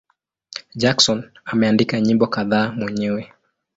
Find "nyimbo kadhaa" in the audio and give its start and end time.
2.01-2.71